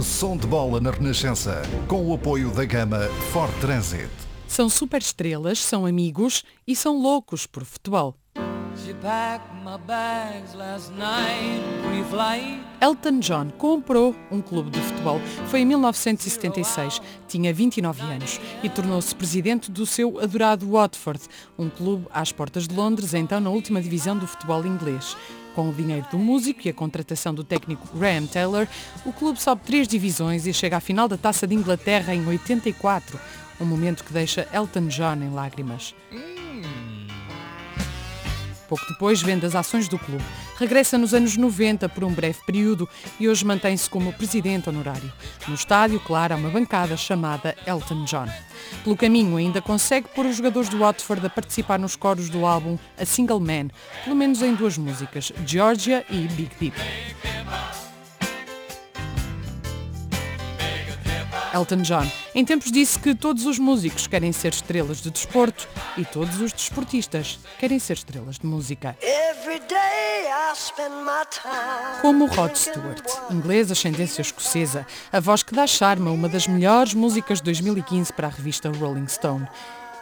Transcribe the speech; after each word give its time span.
Som 0.00 0.36
de 0.36 0.46
bola 0.46 0.80
na 0.80 0.92
Renascença, 0.92 1.60
com 1.88 2.06
o 2.06 2.14
apoio 2.14 2.52
da 2.52 2.64
gama 2.64 3.08
Ford 3.32 3.52
Transit. 3.60 4.08
São 4.46 4.68
super 4.68 5.00
estrelas, 5.00 5.58
são 5.58 5.84
amigos 5.84 6.44
e 6.64 6.76
são 6.76 7.02
loucos 7.02 7.46
por 7.46 7.64
futebol. 7.64 8.14
Elton 12.80 13.18
John 13.18 13.50
comprou 13.58 14.14
um 14.30 14.40
clube 14.40 14.70
de 14.70 14.80
futebol. 14.80 15.20
Foi 15.48 15.60
em 15.60 15.64
1976, 15.66 17.00
tinha 17.26 17.52
29 17.52 18.02
anos 18.02 18.40
e 18.62 18.68
tornou-se 18.68 19.14
presidente 19.14 19.70
do 19.70 19.84
seu 19.84 20.20
adorado 20.20 20.70
Watford, 20.70 21.20
um 21.58 21.68
clube 21.68 22.06
às 22.12 22.32
portas 22.32 22.68
de 22.68 22.74
Londres, 22.74 23.14
então 23.14 23.40
na 23.40 23.50
última 23.50 23.82
divisão 23.82 24.16
do 24.16 24.26
futebol 24.26 24.64
inglês. 24.64 25.16
Com 25.54 25.70
o 25.70 25.74
dinheiro 25.74 26.06
do 26.10 26.18
músico 26.18 26.60
e 26.64 26.70
a 26.70 26.74
contratação 26.74 27.34
do 27.34 27.42
técnico 27.42 27.88
Graham 27.96 28.26
Taylor, 28.26 28.68
o 29.04 29.12
clube 29.12 29.42
sobe 29.42 29.62
três 29.64 29.88
divisões 29.88 30.46
e 30.46 30.54
chega 30.54 30.76
à 30.76 30.80
final 30.80 31.08
da 31.08 31.16
Taça 31.16 31.46
de 31.46 31.54
Inglaterra 31.54 32.14
em 32.14 32.24
84, 32.24 33.18
um 33.60 33.64
momento 33.64 34.04
que 34.04 34.12
deixa 34.12 34.46
Elton 34.52 34.86
John 34.86 35.16
em 35.16 35.30
lágrimas. 35.30 35.94
Pouco 38.68 38.84
depois 38.86 39.22
vende 39.22 39.46
as 39.46 39.54
ações 39.54 39.88
do 39.88 39.98
clube. 39.98 40.24
Regressa 40.58 40.98
nos 40.98 41.14
anos 41.14 41.36
90 41.36 41.88
por 41.88 42.04
um 42.04 42.12
breve 42.12 42.38
período 42.44 42.88
e 43.18 43.28
hoje 43.28 43.44
mantém-se 43.44 43.88
como 43.88 44.12
presidente 44.12 44.68
honorário. 44.68 45.10
No 45.46 45.54
estádio, 45.54 45.98
claro, 46.00 46.34
há 46.34 46.36
uma 46.36 46.50
bancada 46.50 46.96
chamada 46.96 47.56
Elton 47.66 48.04
John. 48.04 48.28
Pelo 48.84 48.96
caminho 48.96 49.36
ainda 49.36 49.62
consegue 49.62 50.08
pôr 50.08 50.26
os 50.26 50.36
jogadores 50.36 50.68
do 50.68 50.78
Watford 50.78 51.26
a 51.26 51.30
participar 51.30 51.78
nos 51.78 51.96
coros 51.96 52.28
do 52.28 52.44
álbum 52.44 52.78
A 52.98 53.06
Single 53.06 53.40
Man, 53.40 53.68
pelo 54.04 54.14
menos 54.14 54.42
em 54.42 54.54
duas 54.54 54.76
músicas, 54.76 55.32
Georgia 55.46 56.04
e 56.10 56.28
Big 56.28 56.50
Deep. 56.60 56.76
Elton 61.58 61.82
John. 61.82 62.08
Em 62.34 62.44
tempos 62.44 62.70
disse 62.70 62.98
que 62.98 63.14
todos 63.14 63.44
os 63.44 63.58
músicos 63.58 64.06
querem 64.06 64.32
ser 64.32 64.52
estrelas 64.52 65.02
de 65.02 65.10
desporto 65.10 65.68
e 65.96 66.04
todos 66.04 66.40
os 66.40 66.52
desportistas 66.52 67.38
querem 67.58 67.80
ser 67.80 67.94
estrelas 67.94 68.38
de 68.38 68.46
música. 68.46 68.96
Como 72.00 72.26
Rod 72.26 72.54
Stewart, 72.54 73.04
inglês 73.30 73.72
ascendência 73.72 74.22
escocesa, 74.22 74.86
a 75.12 75.18
voz 75.18 75.42
que 75.42 75.54
dá 75.54 75.66
charme 75.66 76.08
a 76.08 76.12
uma 76.12 76.28
das 76.28 76.46
melhores 76.46 76.94
músicas 76.94 77.38
de 77.38 77.44
2015 77.46 78.12
para 78.12 78.28
a 78.28 78.30
revista 78.30 78.70
Rolling 78.70 79.08
Stone. 79.08 79.48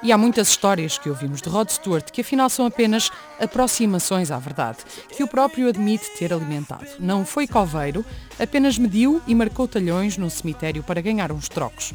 E 0.06 0.12
há 0.12 0.16
muitas 0.16 0.50
histórias 0.50 0.96
que 0.96 1.08
ouvimos 1.08 1.42
de 1.42 1.48
Rod 1.48 1.68
Stewart 1.68 2.12
que 2.12 2.20
afinal 2.20 2.48
são 2.48 2.64
apenas 2.64 3.10
aproximações 3.40 4.30
à 4.30 4.38
verdade, 4.38 4.78
que 5.08 5.24
o 5.24 5.26
próprio 5.26 5.68
admite 5.68 6.08
ter 6.16 6.32
alimentado. 6.32 6.86
Não 7.00 7.26
foi 7.26 7.48
coveiro, 7.48 8.06
apenas 8.38 8.78
mediu 8.78 9.20
e 9.26 9.34
marcou 9.34 9.66
talhões 9.66 10.16
num 10.16 10.30
cemitério 10.30 10.84
para 10.84 11.00
ganhar 11.00 11.32
uns 11.32 11.48
trocos. 11.48 11.92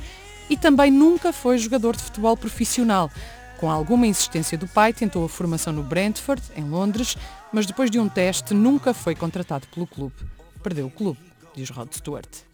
E 0.50 0.58
também 0.58 0.92
nunca 0.92 1.32
foi 1.32 1.58
jogador 1.58 1.96
de 1.96 2.04
futebol 2.04 2.36
profissional. 2.36 3.10
Com 3.62 3.72
alguma 3.72 4.06
insistência 4.06 4.58
do 4.58 4.68
pai, 4.68 4.92
tentou 4.92 5.24
a 5.24 5.30
formação 5.30 5.72
no 5.72 5.82
Brentford, 5.82 6.42
em 6.58 6.66
Londres, 6.66 7.16
mas 7.54 7.66
depois 7.66 7.90
de 7.90 7.98
um 7.98 8.10
teste 8.10 8.54
nunca 8.54 8.94
foi 8.94 9.16
contratado 9.16 9.68
pelo 9.74 9.88
clube. 9.88 10.16
Perdeu 10.62 10.88
o 10.88 10.92
clube, 10.92 11.20
diz 11.56 11.70
Rod 11.70 11.94
Stewart 11.94 12.51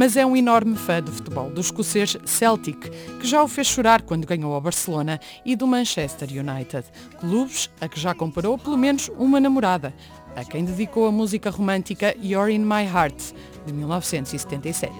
mas 0.00 0.16
é 0.16 0.24
um 0.24 0.34
enorme 0.34 0.76
fã 0.76 1.02
de 1.02 1.10
futebol 1.10 1.50
do 1.50 1.60
escocês 1.60 2.16
Celtic, 2.24 2.88
que 3.20 3.26
já 3.26 3.42
o 3.42 3.46
fez 3.46 3.66
chorar 3.66 4.00
quando 4.00 4.26
ganhou 4.26 4.54
ao 4.54 4.60
Barcelona, 4.62 5.20
e 5.44 5.54
do 5.54 5.66
Manchester 5.66 6.26
United, 6.30 6.86
clubes 7.18 7.68
a 7.82 7.86
que 7.86 8.00
já 8.00 8.14
comparou 8.14 8.56
pelo 8.56 8.78
menos 8.78 9.10
uma 9.18 9.38
namorada, 9.38 9.92
a 10.34 10.42
quem 10.42 10.64
dedicou 10.64 11.06
a 11.06 11.12
música 11.12 11.50
romântica 11.50 12.16
You're 12.18 12.50
in 12.50 12.60
My 12.60 12.86
Heart, 12.90 13.34
de 13.66 13.74
1977. 13.74 14.90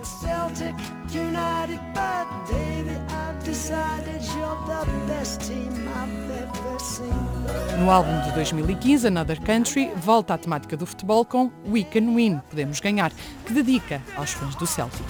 No 7.78 7.91
álbum 7.91 8.21
de 8.21 8.33
2015, 8.33 9.09
Another 9.09 9.41
Country, 9.41 9.91
volta 9.97 10.34
à 10.34 10.38
temática 10.38 10.77
do 10.77 10.87
futebol 10.87 11.25
com 11.25 11.50
We 11.66 11.83
Can 11.83 12.15
Win, 12.15 12.41
Podemos 12.49 12.78
Ganhar, 12.78 13.11
que 13.44 13.53
dedica 13.53 14.00
aos 14.16 14.31
fãs 14.31 14.55
do 14.55 14.66
Celtic. 14.66 15.05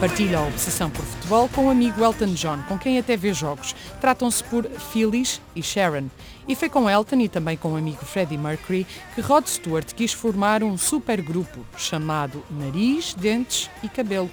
Partilha 0.00 0.38
a 0.38 0.46
obsessão 0.46 0.90
por 0.90 1.04
futebol 1.04 1.48
com 1.48 1.66
o 1.66 1.70
amigo 1.70 2.02
Elton 2.04 2.34
John, 2.34 2.58
com 2.68 2.78
quem 2.78 2.98
até 2.98 3.16
vê 3.16 3.32
jogos. 3.32 3.74
Tratam-se 4.00 4.44
por 4.44 4.64
Phyllis 4.64 5.40
e 5.56 5.62
Sharon. 5.62 6.08
E 6.48 6.54
foi 6.54 6.68
com 6.68 6.88
Elton 6.90 7.20
e 7.20 7.28
também 7.28 7.56
com 7.56 7.72
o 7.72 7.76
amigo 7.76 8.04
Freddie 8.04 8.36
Mercury 8.38 8.86
que 9.14 9.20
Rod 9.20 9.46
Stewart 9.46 9.94
quis 9.94 10.12
formar 10.12 10.62
um 10.62 10.76
supergrupo 10.76 11.64
chamado 11.76 12.42
Nariz, 12.50 13.14
Dentes 13.14 13.70
e 13.82 13.88
Cabelo, 13.88 14.30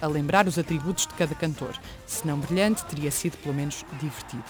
a 0.00 0.06
lembrar 0.06 0.46
os 0.46 0.58
atributos 0.58 1.06
de 1.06 1.14
cada 1.14 1.34
cantor. 1.34 1.74
Se 2.06 2.26
não 2.26 2.38
brilhante, 2.38 2.84
teria 2.84 3.10
sido 3.10 3.36
pelo 3.38 3.54
menos 3.54 3.84
divertido. 4.00 4.44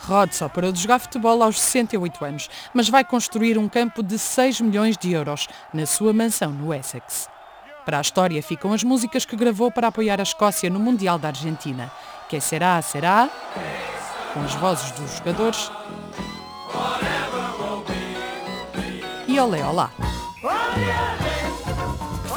Rod 0.00 0.32
só 0.32 0.48
parou 0.48 0.72
de 0.72 0.80
jogar 0.80 0.98
futebol 0.98 1.42
aos 1.42 1.60
68 1.60 2.24
anos, 2.24 2.50
mas 2.72 2.88
vai 2.88 3.04
construir 3.04 3.58
um 3.58 3.68
campo 3.68 4.02
de 4.02 4.18
6 4.18 4.60
milhões 4.60 4.96
de 4.96 5.12
euros 5.12 5.48
na 5.72 5.86
sua 5.86 6.12
mansão 6.12 6.52
no 6.52 6.72
Essex. 6.72 7.28
Para 7.84 7.98
a 7.98 8.00
história 8.00 8.42
ficam 8.42 8.72
as 8.72 8.82
músicas 8.82 9.24
que 9.24 9.36
gravou 9.36 9.70
para 9.70 9.88
apoiar 9.88 10.18
a 10.18 10.24
Escócia 10.24 10.68
no 10.68 10.80
Mundial 10.80 11.18
da 11.18 11.28
Argentina. 11.28 11.90
Que 12.28 12.40
será, 12.40 12.82
será, 12.82 13.30
com 14.34 14.40
as 14.40 14.54
vozes 14.54 14.90
dos 14.92 15.18
jogadores. 15.18 15.70
E 19.28 19.38
olé, 19.38 19.64
olá. 19.64 19.90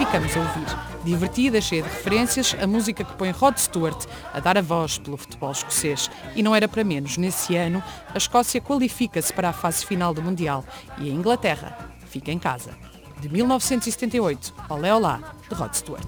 Ficamos 0.10 0.36
a 0.36 0.40
ouvir. 0.40 0.66
Divertida, 1.04 1.62
cheia 1.62 1.84
de 1.84 1.90
referências, 1.90 2.56
a 2.60 2.66
música 2.66 3.04
que 3.04 3.14
põe 3.14 3.30
Rod 3.30 3.56
Stewart 3.58 4.08
a 4.34 4.40
dar 4.40 4.58
a 4.58 4.62
voz 4.62 4.98
pelo 4.98 5.16
futebol 5.16 5.52
escocês. 5.52 6.10
E 6.36 6.42
não 6.42 6.56
era 6.56 6.68
para 6.68 6.84
menos, 6.84 7.16
nesse 7.16 7.56
ano, 7.56 7.84
a 8.12 8.18
Escócia 8.18 8.60
qualifica-se 8.60 9.32
para 9.32 9.50
a 9.50 9.54
fase 9.54 9.86
final 9.86 10.12
do 10.12 10.24
Mundial 10.24 10.66
e 10.98 11.12
a 11.12 11.14
Inglaterra 11.14 11.78
fica 12.08 12.32
em 12.32 12.40
casa 12.40 12.72
de 13.20 13.30
1978, 13.30 14.52
Olé 14.68 14.92
Olá, 14.92 15.20
de 15.48 15.54
Rod 15.54 15.76
Stewart. 15.76 16.08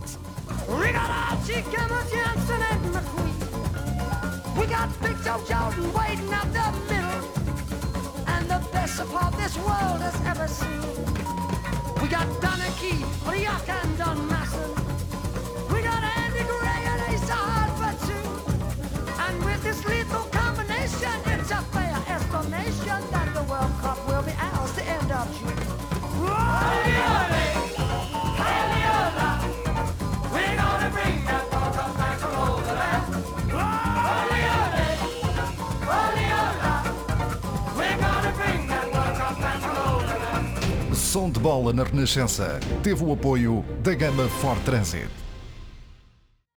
We 0.67 0.91
got 4.65 4.91
We 12.01 12.07
got 12.07 12.41
Donna 12.41 12.67
Key, 12.79 13.05
and 13.27 14.30
Som 41.11 41.29
de 41.29 41.41
bola 41.41 41.73
na 41.73 41.83
Renascença 41.83 42.57
teve 42.81 43.03
o 43.03 43.11
apoio 43.11 43.65
da 43.83 43.93
gama 43.93 44.29
Ford 44.29 44.63
Transit. 44.63 45.20